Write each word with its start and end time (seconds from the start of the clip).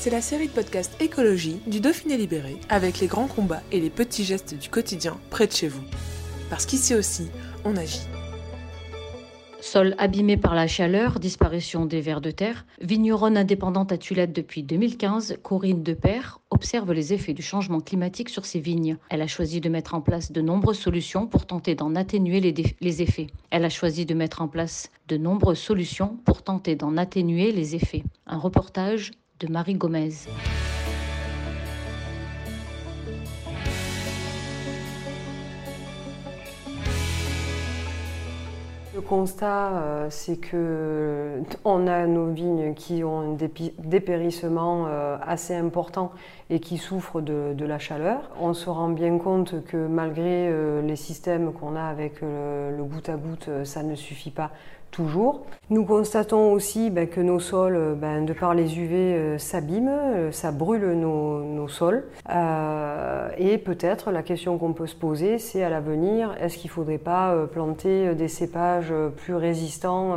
C'est 0.00 0.10
la 0.10 0.20
série 0.20 0.46
de 0.46 0.52
podcasts 0.52 1.02
écologie 1.02 1.58
du 1.66 1.80
Dauphiné 1.80 2.16
libéré 2.16 2.56
avec 2.68 3.00
les 3.00 3.08
grands 3.08 3.26
combats 3.26 3.64
et 3.72 3.80
les 3.80 3.90
petits 3.90 4.22
gestes 4.22 4.56
du 4.56 4.68
quotidien 4.68 5.18
près 5.28 5.48
de 5.48 5.52
chez 5.52 5.66
vous. 5.66 5.82
Parce 6.50 6.66
qu'ici 6.66 6.94
aussi, 6.94 7.26
on 7.64 7.76
agit. 7.76 8.06
Sol 9.60 9.96
abîmé 9.98 10.36
par 10.36 10.54
la 10.54 10.68
chaleur, 10.68 11.18
disparition 11.18 11.84
des 11.84 12.00
vers 12.00 12.20
de 12.20 12.30
terre, 12.30 12.64
vigneronne 12.80 13.36
indépendante 13.36 13.90
à 13.90 13.98
Tulette 13.98 14.32
depuis 14.32 14.62
2015, 14.62 15.38
Corinne 15.42 15.82
Depère 15.82 16.38
observe 16.50 16.92
les 16.92 17.12
effets 17.12 17.34
du 17.34 17.42
changement 17.42 17.80
climatique 17.80 18.28
sur 18.28 18.46
ses 18.46 18.60
vignes. 18.60 18.98
Elle 19.10 19.20
a 19.20 19.26
choisi 19.26 19.60
de 19.60 19.68
mettre 19.68 19.96
en 19.96 20.00
place 20.00 20.30
de 20.30 20.40
nombreuses 20.40 20.78
solutions 20.78 21.26
pour 21.26 21.44
tenter 21.44 21.74
d'en 21.74 21.96
atténuer 21.96 22.38
les, 22.38 22.54
les, 22.80 23.02
effets. 23.02 23.26
Elle 23.50 23.64
a 23.64 23.68
choisi 23.68 24.06
de 24.06 24.14
mettre 24.14 24.42
en 24.42 24.48
place 24.48 24.92
de 25.08 25.16
nombreuses 25.16 25.58
solutions 25.58 26.16
pour 26.24 26.42
tenter 26.42 26.76
d'en 26.76 26.96
atténuer 26.96 27.50
les 27.50 27.74
effets. 27.74 28.04
Un 28.28 28.38
reportage 28.38 29.10
de 29.40 29.48
Marie 29.48 29.74
Gomez. 29.74 30.26
Le 38.98 39.02
constat, 39.02 39.76
euh, 39.76 40.06
c'est 40.10 40.38
que 40.38 41.40
on 41.64 41.86
a 41.86 42.08
nos 42.08 42.32
vignes 42.32 42.74
qui 42.74 43.04
ont 43.04 43.20
un 43.20 43.36
dépérissement 43.78 44.86
euh, 44.88 45.16
assez 45.24 45.54
important 45.54 46.10
et 46.50 46.58
qui 46.58 46.78
souffrent 46.78 47.20
de, 47.20 47.64
la 47.64 47.78
chaleur. 47.78 48.28
On 48.40 48.54
se 48.54 48.68
rend 48.68 48.88
bien 48.88 49.18
compte 49.18 49.64
que 49.66 49.76
malgré 49.86 50.48
euh, 50.48 50.82
les 50.82 50.96
systèmes 50.96 51.52
qu'on 51.52 51.76
a 51.76 51.84
avec 51.84 52.22
le 52.22 52.82
goutte 52.82 53.08
à 53.08 53.14
goutte, 53.14 53.48
ça 53.62 53.84
ne 53.84 53.94
suffit 53.94 54.32
pas 54.32 54.50
toujours. 54.90 55.46
Nous 55.70 55.84
constatons 55.84 56.52
aussi 56.52 56.90
ben, 56.90 57.06
que 57.08 57.20
nos 57.20 57.40
sols, 57.40 57.76
euh, 57.76 57.94
ben, 57.94 58.24
de 58.24 58.32
par 58.32 58.54
les 58.54 58.78
UV, 58.78 58.94
euh, 58.94 59.38
s'abîment, 59.38 59.88
euh, 59.88 60.32
ça 60.32 60.50
brûle 60.50 60.92
nos, 60.92 61.68
sols. 61.68 62.04
et 63.36 63.58
peut-être 63.58 64.10
la 64.10 64.22
question 64.22 64.56
qu'on 64.56 64.72
peut 64.72 64.86
se 64.86 64.96
poser, 64.96 65.38
c'est 65.38 65.62
à 65.62 65.68
l'avenir, 65.68 66.34
est-ce 66.40 66.56
qu'il 66.56 66.70
ne 66.70 66.72
faudrait 66.72 66.98
pas 66.98 67.46
planter 67.52 68.14
des 68.14 68.28
cépages 68.28 68.87
plus 69.16 69.34
résistants 69.34 70.16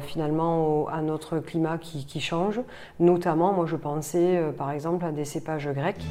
finalement 0.00 0.88
à 0.88 1.00
notre 1.00 1.38
climat 1.38 1.78
qui, 1.78 2.20
change 2.20 2.60
Notamment, 3.00 3.52
moi 3.52 3.66
je 3.66 3.76
pensais 3.76 4.40
par 4.58 4.70
exemple 4.70 5.04
à 5.04 5.12
des 5.12 5.24
cépages 5.24 5.68
grecs. 5.68 6.04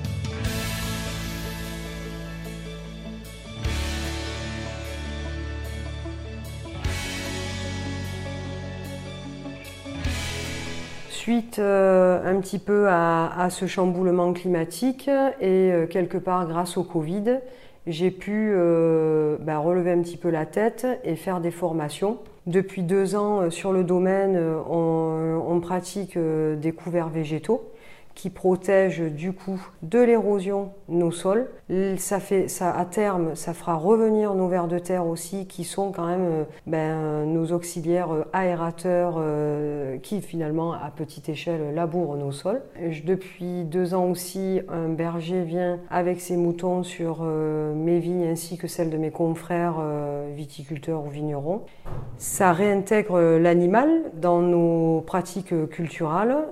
suite 11.24 11.58
euh, 11.60 12.20
un 12.26 12.42
petit 12.42 12.60
peu 12.60 12.88
à, 12.90 13.48
ce 13.50 13.66
chamboulement 13.66 14.34
climatique 14.34 15.08
et 15.40 15.72
euh, 15.72 15.88
quelque 15.88 16.18
part 16.18 16.46
grâce 16.50 16.76
au 16.76 16.84
Covid, 16.84 17.40
j'ai 17.88 18.12
pu 18.12 18.52
euh, 18.54 19.38
bah, 19.40 19.60
relever 19.60 19.92
un 19.92 20.02
petit 20.02 20.18
peu 20.18 20.30
la 20.30 20.46
tête 20.46 20.88
et 21.04 21.16
faire 21.16 21.42
des 21.42 21.52
formations. 21.52 22.18
Depuis 22.46 22.84
deux 22.84 23.16
ans 23.16 23.50
sur 23.50 23.72
le 23.72 23.84
domaine, 23.86 24.38
on 24.70 25.60
pratique 25.62 26.18
des 26.18 26.72
couverts 26.74 27.08
végétaux 27.08 27.64
qui 28.16 28.29
protège 28.29 29.00
du 29.01 29.34
coup 29.34 29.62
de 29.81 30.00
l'érosion 30.00 30.72
nos 30.90 31.12
sols. 31.12 31.47
Ça 31.97 32.19
fait, 32.19 32.47
ça, 32.47 32.72
à 32.72 32.85
terme, 32.85 33.35
ça 33.35 33.53
fera 33.53 33.75
revenir 33.75 34.35
nos 34.35 34.47
vers 34.47 34.68
de 34.68 34.78
terre 34.78 35.07
aussi, 35.07 35.47
qui 35.47 35.63
sont 35.63 35.91
quand 35.91 36.06
même 36.06 36.25
euh, 36.25 36.44
ben, 36.68 37.25
nos 37.25 37.52
auxiliaires 37.52 38.13
euh, 38.13 38.23
aérateurs 38.34 39.16
euh, 39.18 39.97
qui 39.97 40.22
finalement, 40.22 40.73
à 40.73 40.91
petite 40.96 41.29
échelle, 41.29 41.73
labourent 41.73 42.16
nos 42.16 42.31
sols. 42.31 42.62
depuis 43.06 43.63
deux 43.63 43.94
ans 43.94 44.06
aussi, 44.06 44.62
un 44.69 44.90
berger 44.90 45.44
vient 45.44 45.79
avec 45.90 46.22
ses 46.22 46.38
moutons 46.38 46.84
sur 46.84 47.23
mes 47.23 48.00
vignes 48.00 48.28
ainsi 48.28 48.57
que 48.57 48.68
celles 48.68 48.90
de 48.90 48.97
mes 48.97 49.12
confrères 49.12 49.81
viticulteurs 50.35 51.06
ou 51.06 51.09
vignerons. 51.09 51.62
Ça 52.18 52.53
réintègre 52.53 53.19
l'animal 53.19 53.90
dans 54.13 54.41
nos 54.41 55.02
pratiques 55.02 55.53
culturales 55.69 56.46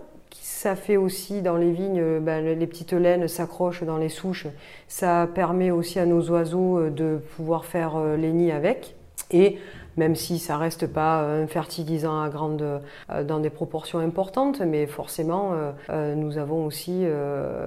ça 0.61 0.75
fait 0.75 0.95
aussi 0.95 1.41
dans 1.41 1.57
les 1.57 1.71
vignes, 1.71 1.99
euh, 1.99 2.19
ben, 2.19 2.45
les 2.45 2.67
petites 2.67 2.93
laines 2.93 3.27
s'accrochent 3.27 3.83
dans 3.83 3.97
les 3.97 4.09
souches. 4.09 4.45
Ça 4.87 5.27
permet 5.33 5.71
aussi 5.71 5.97
à 5.97 6.05
nos 6.05 6.29
oiseaux 6.29 6.77
euh, 6.77 6.89
de 6.91 7.19
pouvoir 7.35 7.65
faire 7.65 7.95
euh, 7.95 8.15
les 8.15 8.31
nids 8.31 8.51
avec. 8.51 8.95
Et 9.31 9.57
même 9.97 10.15
si 10.15 10.37
ça 10.37 10.57
reste 10.57 10.85
pas 10.85 11.23
un 11.23 11.47
fertilisant 11.47 12.21
à 12.21 12.29
grande, 12.29 12.81
dans 13.27 13.39
des 13.39 13.49
proportions 13.49 13.99
importantes, 13.99 14.61
mais 14.61 14.87
forcément, 14.87 15.51
nous 15.89 16.37
avons 16.37 16.65
aussi 16.65 17.05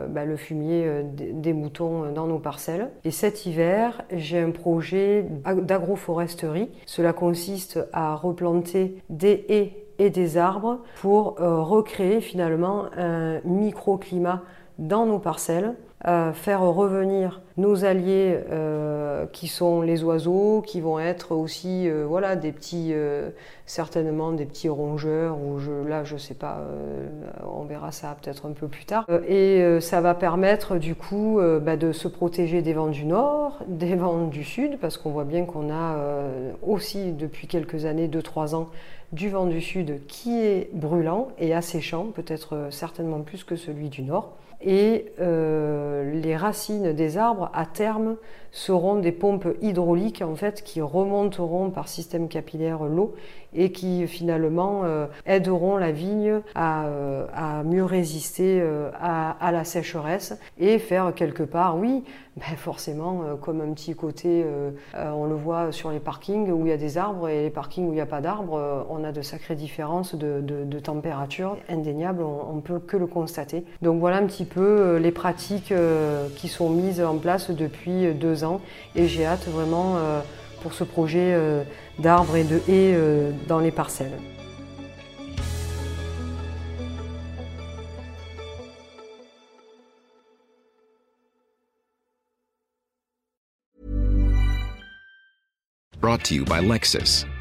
ben, 0.08 0.24
le 0.24 0.36
fumier 0.36 1.02
des 1.04 1.52
moutons 1.52 2.12
dans 2.12 2.26
nos 2.26 2.38
parcelles. 2.38 2.90
Et 3.04 3.10
cet 3.10 3.44
hiver, 3.46 4.02
j'ai 4.10 4.40
un 4.40 4.50
projet 4.50 5.26
d'agroforesterie. 5.44 6.70
Cela 6.86 7.12
consiste 7.12 7.78
à 7.92 8.14
replanter 8.14 8.96
des 9.10 9.44
haies 9.48 9.83
et 9.98 10.10
des 10.10 10.36
arbres 10.36 10.80
pour 11.00 11.40
euh, 11.40 11.60
recréer 11.62 12.20
finalement 12.20 12.86
un 12.96 13.40
microclimat 13.44 14.42
dans 14.78 15.06
nos 15.06 15.18
parcelles, 15.18 15.74
euh, 16.06 16.32
faire 16.32 16.62
revenir 16.62 17.40
nos 17.56 17.84
alliés 17.84 18.38
euh, 18.50 19.26
qui 19.32 19.48
sont 19.48 19.80
les 19.82 20.02
oiseaux, 20.02 20.62
qui 20.66 20.80
vont 20.80 20.98
être 20.98 21.32
aussi 21.32 21.88
voilà 22.06 22.36
des 22.36 22.52
petits 22.52 22.92
certainement 23.66 24.32
des 24.32 24.44
petits 24.44 24.68
rongeurs 24.68 25.38
ou 25.38 25.58
je, 25.58 25.72
là 25.72 26.04
je 26.04 26.16
sais 26.16 26.34
pas, 26.34 26.60
on 27.46 27.64
verra 27.64 27.92
ça 27.92 28.16
peut-être 28.20 28.46
un 28.46 28.52
peu 28.52 28.68
plus 28.68 28.84
tard. 28.84 29.06
et 29.28 29.80
ça 29.80 30.00
va 30.00 30.14
permettre 30.14 30.76
du 30.76 30.94
coup 30.94 31.40
bah, 31.62 31.76
de 31.76 31.92
se 31.92 32.08
protéger 32.08 32.62
des 32.62 32.72
vents 32.72 32.88
du 32.88 33.04
nord, 33.04 33.58
des 33.68 33.94
vents 33.94 34.26
du 34.26 34.44
sud, 34.44 34.78
parce 34.80 34.98
qu'on 34.98 35.10
voit 35.10 35.24
bien 35.24 35.44
qu'on 35.44 35.70
a 35.72 35.96
aussi 36.62 37.12
depuis 37.12 37.46
quelques 37.46 37.84
années, 37.84 38.08
2-3 38.08 38.54
ans, 38.54 38.68
du 39.14 39.30
vent 39.30 39.46
du 39.46 39.60
sud 39.60 40.00
qui 40.06 40.38
est 40.40 40.70
brûlant 40.74 41.28
et 41.38 41.54
asséchant, 41.54 42.06
peut-être 42.06 42.56
euh, 42.56 42.70
certainement 42.70 43.20
plus 43.20 43.44
que 43.44 43.56
celui 43.56 43.88
du 43.88 44.02
nord. 44.02 44.32
Et 44.60 45.12
euh, 45.20 46.20
les 46.20 46.36
racines 46.36 46.92
des 46.92 47.18
arbres, 47.18 47.43
à 47.52 47.66
terme, 47.66 48.16
seront 48.54 49.00
des 49.00 49.10
pompes 49.10 49.48
hydrauliques 49.60 50.22
en 50.22 50.36
fait 50.36 50.62
qui 50.62 50.80
remonteront 50.80 51.70
par 51.70 51.88
système 51.88 52.28
capillaire 52.28 52.84
l'eau 52.84 53.14
et 53.54 53.72
qui 53.72 54.06
finalement 54.06 54.82
euh, 54.84 55.06
aideront 55.26 55.76
la 55.76 55.92
vigne 55.92 56.40
à, 56.54 56.86
euh, 56.86 57.26
mieux 57.64 57.84
résister 57.84 58.60
euh, 58.60 58.90
à, 59.00 59.50
la 59.52 59.64
sécheresse 59.64 60.38
et 60.58 60.78
faire 60.78 61.12
quelque 61.14 61.42
part, 61.42 61.76
oui, 61.76 62.04
ben 62.36 62.56
forcément 62.56 63.22
comme 63.40 63.60
un 63.60 63.72
petit 63.72 63.94
côté, 63.94 64.44
on 64.96 65.26
le 65.26 65.36
voit 65.36 65.70
sur 65.70 65.92
les 65.92 66.00
parkings 66.00 66.50
où 66.50 66.66
il 66.66 66.70
y 66.70 66.72
a 66.72 66.76
des 66.76 66.98
arbres 66.98 67.28
et 67.28 67.42
les 67.42 67.50
parkings 67.50 67.86
où 67.86 67.92
il 67.92 67.94
n'y 67.94 68.00
a 68.00 68.06
pas 68.06 68.20
d'arbres, 68.20 68.86
on 68.90 69.04
a 69.04 69.12
de 69.12 69.22
sacrées 69.22 69.54
différences 69.54 70.16
de, 70.16 70.80
température 70.80 71.56
indéniables, 71.68 72.22
on, 72.22 72.56
ne 72.56 72.60
peut 72.60 72.80
que 72.80 72.96
le 72.96 73.06
constater. 73.06 73.64
Donc 73.82 74.00
voilà 74.00 74.16
un 74.16 74.26
petit 74.26 74.46
peu 74.46 74.96
les 74.96 75.12
pratiques 75.12 75.72
qui 76.34 76.48
sont 76.48 76.70
mises 76.70 77.00
en 77.00 77.18
place 77.18 77.52
depuis 77.52 78.12
deux 78.14 78.42
ans 78.42 78.43
et 78.94 79.08
j'ai 79.08 79.24
hâte 79.24 79.46
vraiment 79.48 79.96
euh, 79.96 80.20
pour 80.62 80.74
ce 80.74 80.84
projet 80.84 81.32
euh, 81.34 81.62
d'arbres 81.98 82.36
et 82.36 82.44
de 82.44 82.56
haies 82.68 82.94
euh, 82.94 83.30
dans 83.48 83.60
les 83.60 83.70
parcelles. 83.70 84.18
Brought 96.00 96.22
to 96.24 96.34
you 96.34 96.44
by. 96.44 96.60